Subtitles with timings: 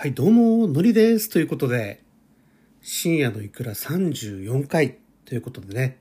[0.00, 1.28] はい、どうも、のりです。
[1.28, 2.02] ということで、
[2.80, 4.96] 深夜のいくら34回
[5.26, 5.98] ということでね、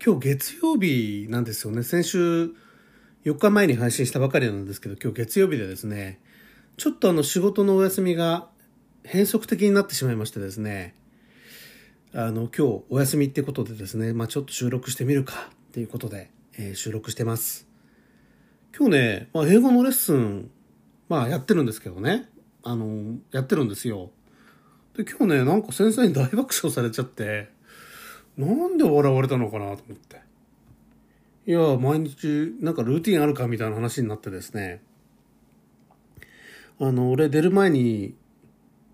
[0.00, 1.82] 今日月曜日なんですよね。
[1.82, 2.54] 先週
[3.24, 6.20] 4日前に配信したばかりなんですけど、今日月曜日でですね、
[6.76, 8.46] ちょっとあの仕事のお休みが
[9.02, 10.94] 変則的になってしまいましてですね、
[12.12, 17.66] あの、今日お休みってことでですね、まあちょっと収録してみるかっていうことで、えー収録してます。
[18.78, 20.48] 今日ね、まあ、英語のレッスン、
[21.08, 22.28] まあやってるんですけどね、
[22.68, 24.10] あの、やってるんですよ。
[24.96, 27.48] で、今日ね、なんか先生に大爆笑されちゃって、
[28.36, 30.20] なんで笑われたのかなと思って。
[31.46, 34.82] いや、毎日、なんかルーティンあるかみたいな話になってですね、
[36.80, 38.16] あの、俺出る前に、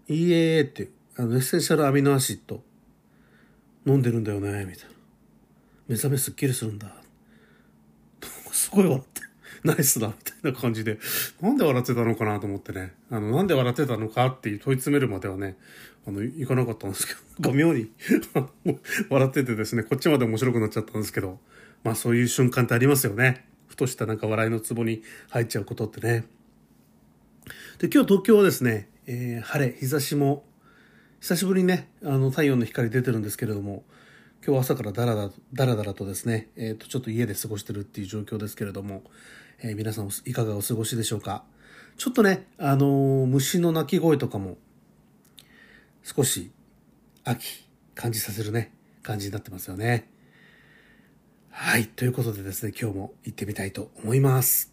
[0.07, 2.63] EAA って、あの、 essential amino acid、
[3.87, 4.91] 飲んでるんだよね、みたいな。
[5.89, 6.95] 目覚めすっきりするんだ。
[8.53, 9.23] すごい笑って、
[9.65, 10.99] ナイスだ、みたいな感じで、
[11.41, 15.57] なんで笑ってたのかなと思ってね、あの、なんで笑ってたのかっていう問い詰めるまではね、
[16.07, 17.91] あの、いかなかったんですけど、 が妙に
[19.09, 21.39] 笑っててですね、こっちまで面白くなっちゃったんですけど、
[21.85, 23.45] まあそういう瞬間ってありますよね。
[23.69, 26.25] ふとしたなんか笑いのツボに入っちゃうことってね。
[27.79, 30.45] で、今日東京はですね、えー晴れ、日差しも、
[31.21, 33.85] 久しぶりにね、あの、太陽の光出てるんですけれども、
[34.45, 39.05] 今日朝からダラダラダラダラとですね、えっ、と、ちょっと家で過ごしてるっていう状況ですけれども、
[39.65, 41.45] えー皆さんいかがお過ごしでしょうか？
[41.97, 44.57] ちょっとね、あのー虫の鳴き声とかも、
[46.03, 46.51] 少し
[47.23, 48.73] 秋感じさせるね、
[49.05, 50.11] 感じになってますよね。
[51.49, 54.73] はい、ということでですね、今日も行ってみたいと思います。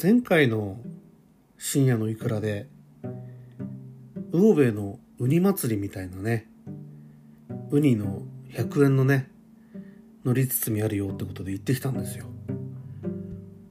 [0.00, 0.78] 前回の
[1.58, 2.68] 深夜のいくらで
[4.30, 6.48] 魚べのウニ祭りみたいなね
[7.70, 9.30] ウニの100円のね
[10.24, 12.26] 海苔包みあるよってことで行ってきたんですよ。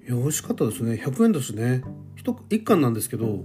[0.06, 0.94] いや美味しかったですね。
[0.94, 1.84] 100円だしね。
[2.18, 3.44] 1, 一貫なんですけど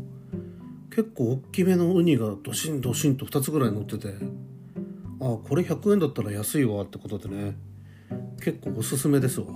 [0.91, 4.15] 結構大きめのウニがドシンドシンと2つぐらい乗ってて
[5.21, 7.57] あこれ100円だったら安いわってことでね
[8.43, 9.47] 結構おすすめですわ。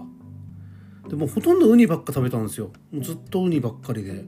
[1.08, 2.70] でもほとんどウニばっか食べたんですよ。
[2.92, 4.24] もうずっとウニばっかりで。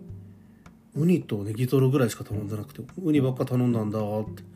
[0.96, 4.02] ウニとネギトロぐらいしか頼んでなくてウニばっか頼んだんだっ
[4.34, 4.53] て。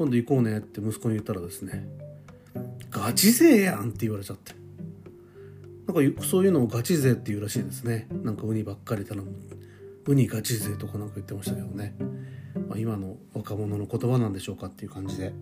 [0.00, 1.86] 今度行こうねって息子に言ったらですね
[2.90, 4.54] ガチ勢やんって言われちゃって。
[5.86, 8.08] なんかそういうのをガチ勢っていうらしいですね。
[8.10, 9.30] なんかウニばっかり頼む。
[10.06, 11.94] ウニガチ勢とかなんか言ってましたけどね、
[12.66, 15.34] まあ、今の若者の言葉なんでしょうかっていう感じで。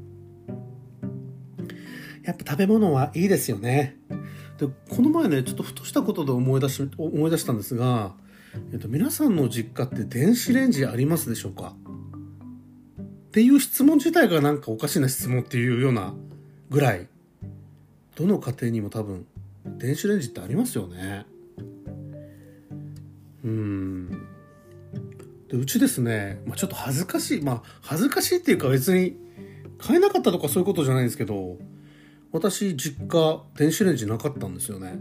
[2.24, 3.96] やっぱ食べ物はいいですよね。
[4.58, 8.16] でこの前ねちょっとふとしたことで思い出し思い出したんですが、
[8.72, 11.76] えっと、皆さんの実家って電子レンジありますでしょうか？
[13.38, 16.12] っていう質問自体がなんかおかしな質問っていうような
[16.70, 17.06] ぐらい
[18.16, 19.26] どの家庭にも多分
[19.64, 21.24] 電子レンジってありますよね。
[23.44, 24.10] うん。
[25.48, 29.16] でうちですね、まあ、ちょっと恥ずかしいまあ恥ずかしいっていうか別に
[29.78, 31.58] 買えなかったとかそういうことじゃないんですけど
[32.32, 34.98] 私実家電子レンジなかったんですよね。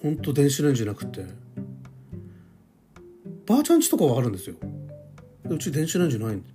[0.00, 1.24] ほんと電子レンジなくて。
[3.46, 4.54] ばあちゃん家とかはあるんですよ。
[5.50, 6.48] うち電子レンジないんで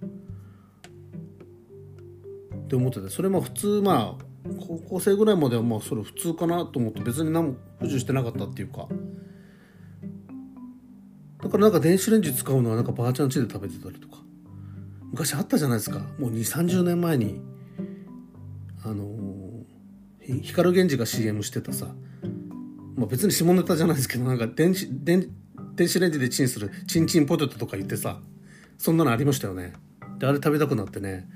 [2.55, 4.23] って思っててそれまあ普通まあ
[4.67, 8.87] 高校生ぐらいまではまあそれ普通かなと思って別に何も不自由してなかったっていうか。
[11.41, 14.17] だからなんか電子レンジ使うのはなんかばあちゃん家で食べてたりとか。
[15.11, 15.99] 昔あったじゃないですか。
[16.19, 17.41] もう2 3 0年前に
[18.83, 21.87] あのー、光源氏が CM してたさ、
[22.95, 25.29] まあ、別に下ネタじゃないですけどなんか電子電
[25.75, 28.19] 電子レンジでチンするチンチンポテトとか言ってさ。
[28.79, 29.73] そんなのありましたよね。
[30.17, 31.29] であれ食べたくなってね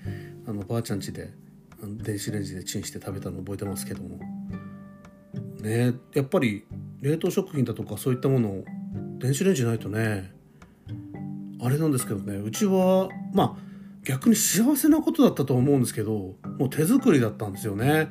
[0.48, 1.32] あのばあちゃん家で
[1.84, 4.18] 電子レンジでチンして食べたの覚えてますけども。
[5.62, 6.66] ねやっぱり
[7.02, 8.66] 冷凍食品だとかそういったものを
[9.18, 10.34] 電子レンジないとね
[11.62, 13.64] あれなんですけどねうちはまあ
[14.04, 18.10] 逆に幸せなことだったと思うんですけどもう手作りだったんですよね。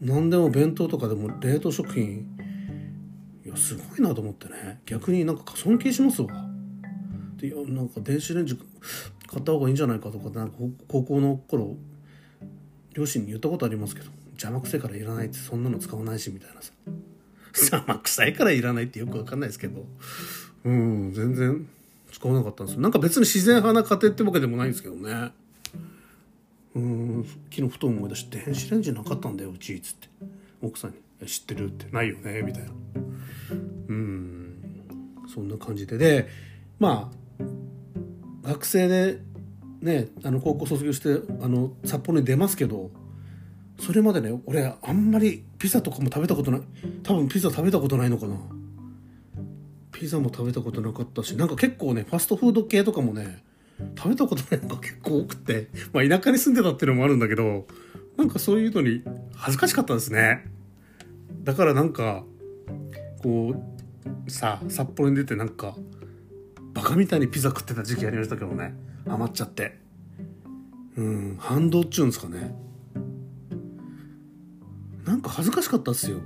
[0.00, 2.26] 何でも弁当とかでも冷凍食品
[3.44, 6.53] いやすごいなと思ってね逆になんか尊敬しますわ。
[7.48, 8.56] でいやなんか電子レンジ
[9.26, 10.54] 買った方がいいんじゃないかとかなんか
[10.88, 11.76] 高校の頃
[12.94, 16.72] 両親に言ったことありますけど邪魔くせえからいらないってそんなの使わないしみたいなさ。
[17.56, 19.84] 邪魔くさいからいらないってよくわかんないですけど。
[20.64, 21.68] うん全然
[22.10, 22.82] 使わなかったんですよ。
[22.82, 25.30] なんか別に自然派な家庭ってわけでもないんですけどね。
[26.74, 30.08] うん昨日ふと思い出して電子レンジなかったんだようちっつって。
[30.62, 30.96] 奥さんに
[31.28, 32.70] 「知ってる?」って「ないよね」みたいな。
[33.88, 34.54] うん
[35.32, 35.96] そんな感じで。
[35.96, 36.28] で
[36.80, 37.23] まあ
[38.44, 39.18] 学生で
[39.80, 42.90] ねあの高校卒業してあの札幌に出ますけど
[43.80, 46.60] それまでね俺あんまりピザとかも食べたことない。
[47.02, 48.36] 多分ピザ食べたことないのかな。
[49.92, 53.42] ピザも食べたことなかったしなんか結構ねファストフード系とかもね
[53.96, 57.66] 食べたことないのが 結構多くてまあ田舎に住んでたっていうのもあるんだけど
[58.16, 59.02] なんかそういうのに
[59.34, 60.44] 恥ずかしかったですね。
[61.42, 62.24] だからなんか
[63.22, 63.54] こ
[64.26, 65.76] うさ札幌に出てなんか
[66.74, 68.74] バカみたいにピザ食ってた時期ありましたけどね。
[69.06, 69.78] 余っちゃって。
[70.96, 72.54] うん反動っちゅうんですかね。
[75.04, 76.20] なんか恥ずかしかったっすよ。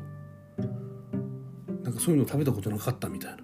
[1.83, 3.37] なんかそういうの食べたことなかったみたい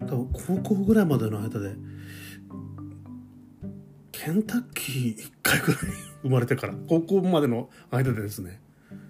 [0.00, 0.06] な。
[0.06, 1.74] 多分高校ぐらいまでの間で
[4.12, 5.80] ケンタッキー1回ぐらい
[6.22, 8.60] 生まれてから高校までの間でですね。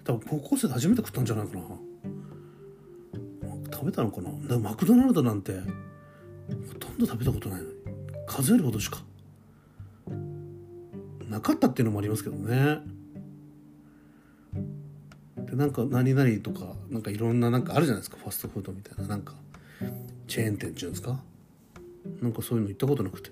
[0.03, 1.61] 多分高校生で初めて食ったんじゃないかな。
[3.71, 4.31] 食べたのかな？
[4.47, 5.53] でもマクドナルドなんて
[6.49, 7.75] ほとんど食べたことないのに。
[8.25, 9.03] 数えるほどしか。
[11.29, 12.79] なかったっていうのもありますけどね。
[15.45, 18.17] でなんか何々とかなんかいろんななんかあるじゃないですか。
[18.17, 19.07] ファストフードみたいな。
[19.07, 19.33] なんか
[20.27, 21.21] チェーン店っていうんですか。
[22.21, 23.31] なんかそういうの行ったことなくて。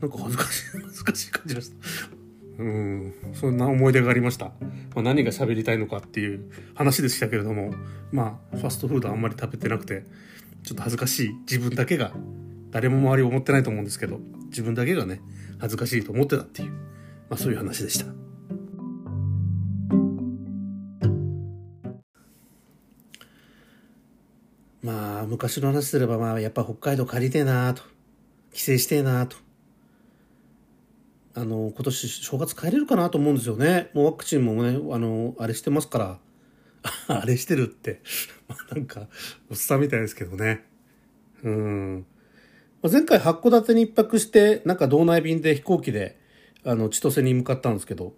[0.00, 1.76] なんか恥ずかしい恥ずかしい感じでした。
[2.58, 3.14] うん。
[3.32, 4.46] そんな思い出がありました、
[4.94, 7.74] まあ、何が喋りたいのかっていう話でしたけれども。
[8.12, 10.04] まあファストフードあんまり食べてなくて。
[10.64, 12.12] ちょっと恥ずかしい自分だけが
[12.70, 15.20] 誰も周り思ってないと思うんですけど自分だけがね
[15.58, 16.78] 恥ずかしいと思ってたっていう、ま
[17.30, 18.06] あ、そういう話でした。
[24.82, 27.82] まあ昔の話すればまあやっぱ北海道借りてえなと
[28.52, 29.36] 帰省してえなと。
[31.36, 33.90] あの今年正月帰れるかなと思うんですよね。
[33.92, 36.18] もうワクチンもねあのあれしてますから。
[37.08, 38.00] あれしてるって。
[38.48, 39.08] まあなんか
[39.50, 40.64] おっさんみたいですけどね。
[41.42, 42.06] うん。
[42.82, 46.18] 前回函館に一泊してなんか道内便で飛行機で
[46.64, 48.14] あの千歳に向かったんですけど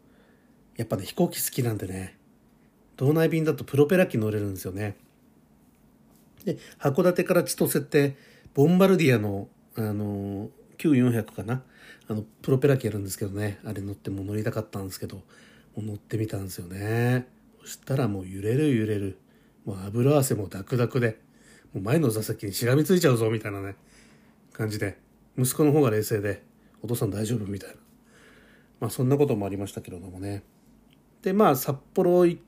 [0.76, 2.16] やっぱね飛行機好きなんでね。
[2.96, 4.96] 道内便だとプロペラ機乗れるんですよね。
[6.44, 8.16] で函館から千歳って
[8.54, 11.62] ボンバルディアのあの Q400 かな？
[12.08, 13.58] あのプロペラ機やるんですけどね。
[13.64, 15.22] あれ乗っても乗りたかったんですけど
[15.76, 17.35] 乗ってみたんですよね。
[17.66, 19.18] したらもう揺れる揺れる。
[19.64, 21.18] もう油汗もダクダクで。
[21.74, 23.76] もう前の座席にしがみついちゃうぞみたいなね。
[24.52, 24.98] 感じで。
[25.38, 26.42] 息子の方が冷静で。
[26.82, 27.76] お父さん大丈夫みたいな。
[28.80, 30.42] まあそんなこともありましたけれどもね。
[31.22, 32.38] でまあ札幌行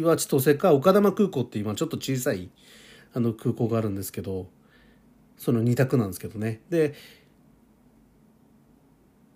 [0.00, 2.50] きは千歳か丘珠空港って今ちょっと小さい
[3.12, 4.48] あの空港があるんですけど
[5.36, 6.62] その2択なんですけどね。
[6.68, 6.94] で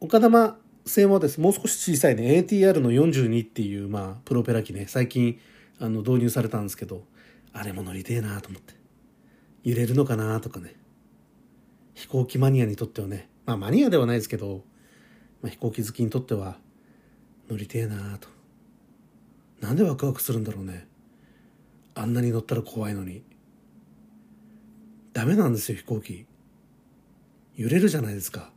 [0.01, 0.59] 岡玉
[0.89, 5.39] 線はですもう少し小さいね ATR の42っていうまあプロペラ機ね最近
[5.79, 7.05] あの導入されたんですけど
[7.53, 8.75] あれも乗りてえなと思って。
[9.65, 10.75] 揺れるのかなとかね。
[11.95, 14.63] 飛行機マニアにとってはねまあマニアではないですけど、
[15.43, 16.59] まあ、飛行機好きにとっては
[17.51, 18.29] 乗りてえなと。
[19.61, 20.87] なんでワクワクするんだろうね。
[21.95, 23.23] あんなに乗ったら怖いのに。
[25.13, 26.27] ダメなんですよ飛行機。
[27.57, 28.53] 揺れるじゃないですか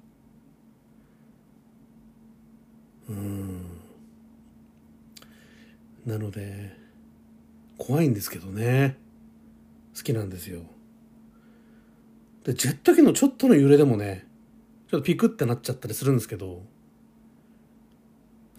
[3.09, 3.65] うん
[6.05, 6.75] なので
[7.77, 8.97] 怖いんですけどね。
[9.95, 10.61] 好きなんですよ。
[12.43, 14.25] でジェット機のちょっとの揺れでもね
[14.89, 16.63] ちょっとピクってなっちゃったりするんですけど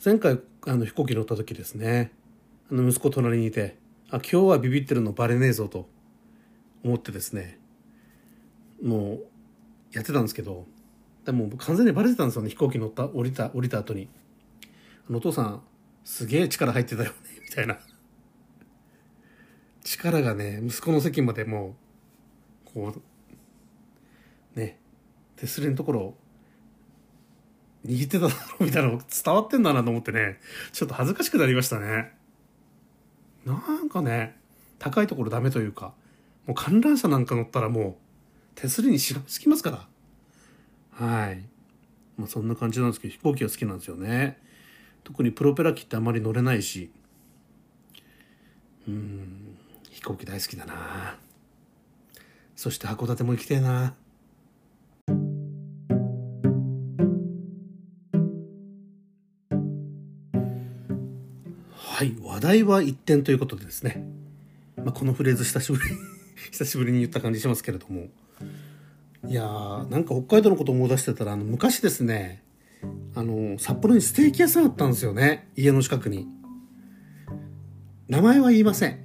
[0.04, 2.12] 前回あの飛行機乗った時ですね
[2.70, 3.76] あの息子隣にいて
[4.10, 5.88] あ今日はビビってるのバレねえぞと
[6.84, 7.58] 思ってですね
[8.82, 9.24] もう
[9.92, 10.64] やってたんですけど
[11.24, 14.08] でも完全にバレてたんですよね飛行機乗った降りた降りた後に。
[15.08, 15.62] あのお父さん
[16.04, 17.14] すげえ力入ってたよね。
[17.54, 17.78] たいな。
[19.84, 21.76] 力がね息子の席までも
[22.66, 22.94] うこ
[24.56, 24.78] うね
[25.36, 26.18] 手すりのところを
[27.84, 30.38] 握ってただろうみたいなの伝わってんだなと思ってね
[30.72, 32.12] ちょっと恥ずかしくなりましたね。
[33.44, 34.36] なんかね
[34.78, 35.94] 高いところダメというか
[36.46, 37.94] もう観覧車なんか乗ったらもう
[38.54, 41.06] 手すりにしがみつきますから。
[41.06, 41.44] はい。
[42.16, 44.40] まあそんな感じなんですけど飛行機は好きなんですよね。
[45.02, 46.92] 特にプロペラ機ってあまり乗れないし
[48.88, 49.58] うん。
[49.90, 51.16] 飛行機大好きだな。
[52.56, 53.94] そして函館も行きたいな。
[62.02, 64.02] はい話題は一点ということでですね、
[64.76, 65.84] まあ、このフレーズ久しぶり
[66.50, 68.08] 久しぶりに言った感じしますけれども。
[69.28, 72.42] いやーなんか北海道のこと思い出してたらあの昔ですね
[73.14, 75.48] あの札幌にステーキ屋さんあったんですよね。
[75.54, 76.26] 家の近くに。
[78.12, 78.98] 名前は言いません。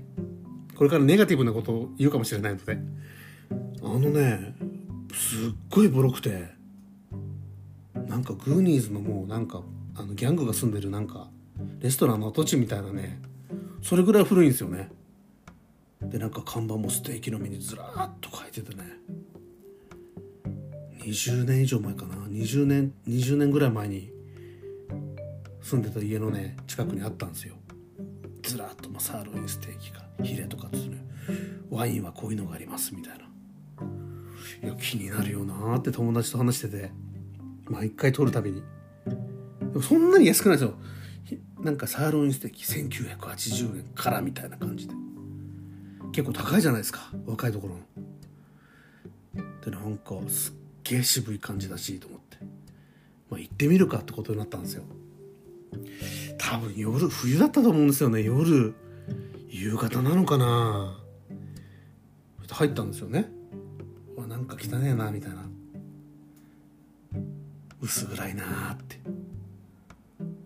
[0.76, 2.78] これからネガティブなことを言うかもしれないので。
[3.82, 4.54] あのね
[5.14, 6.50] すっごいボロくて
[8.06, 9.62] なんかグーニーズのもうなんか
[9.96, 11.30] あのギャングが住んでるなんか
[11.80, 13.22] レストランの跡地みたいなね
[13.82, 14.90] それぐらい古いんですよね。
[16.02, 18.84] でなんか看板もステーキのメニューずらーっと書いててね。
[21.06, 22.16] 20年以上前かな。
[22.16, 24.12] 20年20年ぐらい前に
[25.62, 27.56] 住んでた家のね近くにあったんですよ。
[28.48, 30.02] ずらっと、ま、サーロインステーキか。
[30.24, 30.98] ヒレとかですね
[31.70, 33.26] ワインはこういうのがありますみたいな。
[34.64, 36.92] いや気になるよなーって友達と話してて。
[37.70, 38.64] 毎回取るたびに。
[39.60, 40.74] でもそんなに安くないですよ
[41.60, 44.94] なんかサーロインステーキ1980円からみたいな感じで。
[46.14, 47.12] 結構高いじゃないですか。
[47.26, 47.82] 若いところの。
[49.64, 52.38] でなんかすっげえ渋い感じだしと思って。
[53.30, 54.84] まあ行ってみるかってことになったんですよ。
[56.38, 58.74] 多分夜冬だったと思うんですよね夜。
[59.50, 60.98] 夕方なのかな。
[62.50, 63.30] 入ったんですよね。
[64.16, 65.46] わなんか汚ねえなみたいな。
[67.82, 69.00] 薄暗いなーって。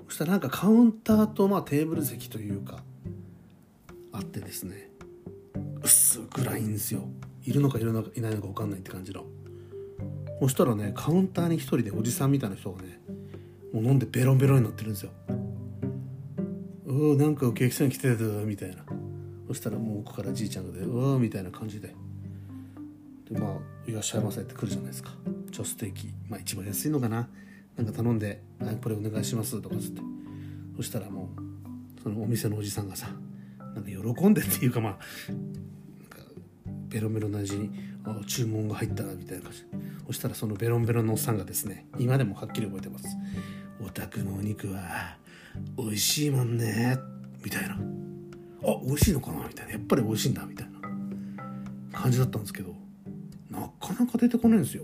[0.07, 2.83] そしたらなんかカウンターとまあテーブル席というか
[4.11, 4.89] あってですね。
[5.83, 7.07] 薄暗いんですよ。
[7.43, 9.25] いるのかいるのかいないのか分かんないって感じの。
[10.41, 12.99] そしたらねカウンターに一人でおじさんみたいな人がね
[13.73, 15.11] もう飲んでベロンベロンになってるんですよ。
[16.91, 18.83] うなんかお客さん来てたみたいな。
[19.47, 21.93] そしたらもう奥からじいちゃんがでうみたいな感じで。
[23.29, 23.57] でまあ
[23.89, 25.11] 「いらっしゃいませ」って来るじゃないですか
[25.51, 27.29] 「ちょステーキまあ一番安いのかな。
[27.77, 28.41] なんか頼んで
[28.81, 30.01] 「これお願いします」とかつって。
[30.75, 33.09] そしたらもうそのお店のおじさんがさ
[33.75, 34.99] なんか喜んでっていうかまあ
[36.87, 37.71] ベロベロな味に
[38.03, 39.65] あ注文が入ったなみたいな感じ
[40.07, 43.05] そしたらそのベロンベロンのおっさんがですね今でもはっきり覚えてます。
[43.79, 45.17] お宅のお肉は
[45.77, 46.97] 美味しいもんね
[47.43, 47.75] みたいな。
[48.63, 49.71] あ美味しいのかなみたいな。
[49.73, 50.79] やっぱり美味しいんだみたいな。
[51.99, 52.73] 感じだったんですけど
[53.49, 54.83] なかなか出てこないんですよ。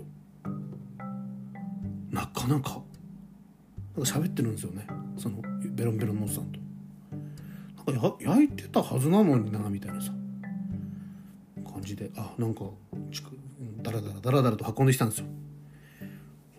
[2.10, 2.82] なかなか。
[3.96, 4.86] なんか喋ってるんですよね。
[5.16, 6.60] そのベロンベロンのおっさんと。
[7.90, 10.12] なんか焼いてたはずなのになみたいなさ。
[11.64, 12.64] 感じであなんか
[13.82, 15.26] ダラダラダラダラと運んできたんですよ。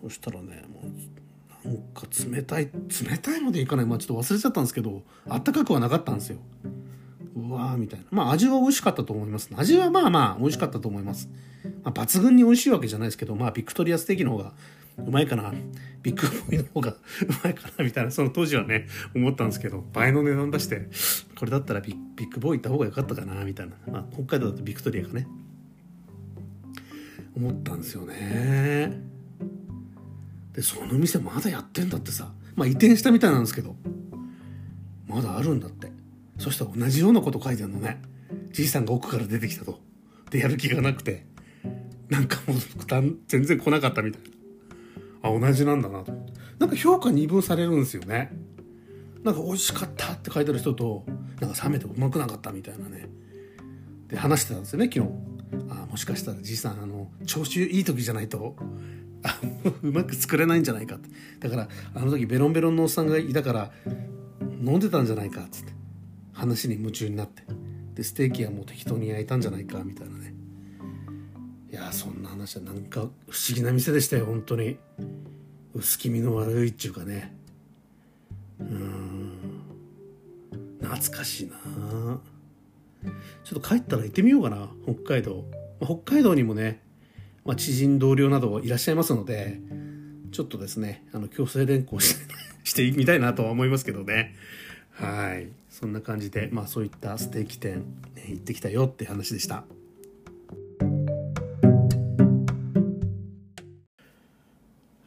[0.02, 0.90] そしたらねもう
[1.70, 3.86] なんか冷たい冷たいまでいかない。
[3.86, 6.38] まあちょっと忘れちゃったんですけどあったかくはなかったんですよ。
[7.36, 8.06] うわーみたいな。
[8.10, 9.50] まあ味は美味しかったと思います。
[9.54, 11.28] 味はまあまあ美味しかったと思います、
[11.84, 14.52] まあ、抜群に美味しいわけじゃないですけどまあビクトリアステーキの方が
[14.98, 15.52] うまいかな。
[16.02, 16.96] ビッグボーイの方がう
[17.44, 20.88] まいかなみたいなその当時はね思ったんですけど倍の値段出して
[21.38, 25.28] これだったらビッグボーイ行った方が良かったかなみたいな、まあ、北海道だとビクトリアがね。
[27.36, 29.19] 思ったんですよね。
[30.52, 32.32] でその店まだやってんだってさ。
[32.56, 33.76] まあ移転したみたいなんですけど。
[35.06, 35.90] まだあるんだって。
[36.38, 38.00] そしたら同じようなこと書いてあるのね。
[38.52, 39.80] じいさんが奥から出てきたと。
[40.30, 41.26] でやる気がなくて。
[42.08, 42.58] なんかもう
[43.28, 44.22] 全然来なかったみたい
[45.22, 45.30] な。
[45.30, 46.12] あ同じなんだなと。
[46.58, 48.32] なんか評価二分されるんですよね。
[49.22, 51.04] なんか美味しかったって書いてある人と
[51.40, 53.08] なんか冷めてうまくなかったみたいなね。
[54.08, 55.12] で話してたんですよね昨日。
[55.68, 58.56] あもしかしたらじいさんあの調子いい時じゃないと
[59.82, 61.08] うまく作れないんじゃないかって。
[61.40, 63.72] だからあの時ベロンベロンのおっさんがいたから
[64.62, 65.72] 飲んでたんじゃないかっつって。
[66.32, 67.42] 話に夢中になって。
[67.94, 70.34] でステーキはもう適当に焼いたんじゃないかみたいなね。
[71.70, 74.78] いやそんな話はなんか不思議な店でしたよ本当に。
[75.74, 77.36] 薄気味の悪いっちゅうかね。
[78.58, 79.32] うん。
[80.80, 82.18] 懐かしいなあ
[83.44, 85.44] ちょっと帰ったら行ってみようかな北海道。
[85.82, 86.82] 北海道にもね
[87.44, 89.58] まあ、知人同僚などいらっしゃいますので
[90.32, 91.98] ちょっとですねあの強制連行
[92.62, 94.34] してみたいなとは思いますけどね。
[94.92, 95.48] はい。
[95.70, 97.78] そんな感じで、まあ、そういったステーキ店、
[98.14, 99.64] ね、行ってきたよって話でした。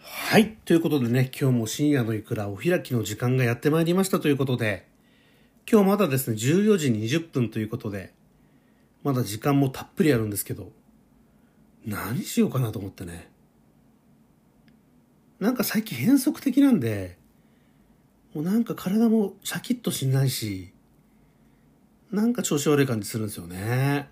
[0.02, 0.58] はい。
[0.66, 4.88] ということでね今日も深夜のいくらお開きの時間がやってまいりましたということで
[5.70, 8.14] 今日まだですね14時20分ということで
[9.04, 10.72] まだ時間もたっぷりあるんですけど
[11.86, 13.30] 何しようかなと思ってね。
[15.40, 17.18] なんか最近変則的なんで、
[18.34, 20.72] もうなんか体もシャキッとしないし、
[22.12, 24.08] なんか調子悪い感じするんですよね。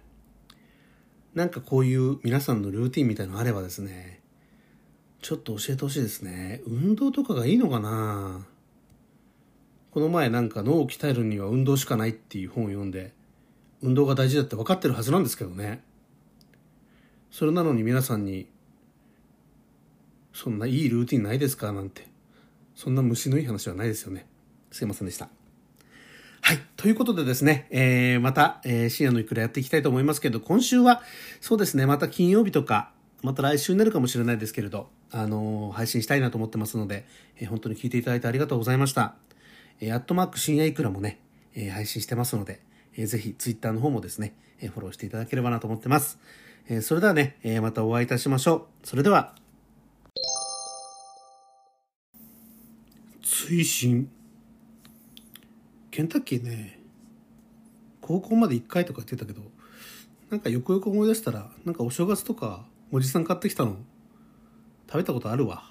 [1.34, 4.20] なんかこういう皆さんのルーティンみたいのあればですね、
[5.22, 6.62] ちょっと教えてほしいですね。
[6.66, 8.46] 運動とかがいいのかな？
[9.92, 13.14] この前なんか脳を鍛えるには運動しかないっていう本を読んで、
[13.82, 15.84] 運動が大事だって分かってるはずなんですけどね。
[17.32, 18.48] それなのに皆さんに
[20.34, 22.08] 「そんないいルーティンないですか?」なんて
[22.76, 24.28] そんな虫のいい話はないですよね
[24.72, 25.30] すいませんでした
[26.42, 26.60] はい。
[26.76, 31.04] ということでですね、えー、また、えー、深夜のいくらやっていきたいと思いますけど、今週は、
[31.40, 37.06] そうですね、また金曜日とか、また来週になるかもしれないですけれど、あのー配信したいなと思ってますので、
[37.38, 39.16] えー本当に聞いていただいてありがとうございました。
[39.82, 41.20] えーアットマーク深夜いくらもね、
[41.56, 42.62] え配信してますので、
[42.96, 46.20] えーぜひツイッターの方もですね、えフォローしていただければなと思ってます。
[46.70, 48.88] えそれではね、えまたお会いいたしましょう。
[48.88, 49.36] それでは、
[53.52, 54.08] 追伸
[55.90, 56.80] ケンタッキーね
[58.00, 59.42] 高校まで1回とか言ってたけど
[60.30, 63.78] なんかよくよく思い出したらなんかお正月とかおじさん買ってきたの
[64.88, 65.71] 食べたことあるわ